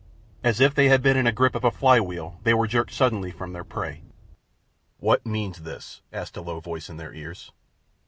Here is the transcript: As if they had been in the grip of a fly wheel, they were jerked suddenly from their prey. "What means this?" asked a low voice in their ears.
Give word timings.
As 0.43 0.59
if 0.59 0.73
they 0.73 0.89
had 0.89 1.03
been 1.03 1.15
in 1.15 1.25
the 1.25 1.31
grip 1.31 1.53
of 1.53 1.63
a 1.63 1.69
fly 1.69 1.99
wheel, 1.99 2.39
they 2.41 2.55
were 2.55 2.65
jerked 2.65 2.91
suddenly 2.91 3.29
from 3.29 3.53
their 3.53 3.63
prey. 3.63 4.01
"What 4.97 5.27
means 5.27 5.59
this?" 5.61 6.01
asked 6.11 6.35
a 6.37 6.41
low 6.41 6.59
voice 6.59 6.89
in 6.89 6.97
their 6.97 7.13
ears. 7.13 7.51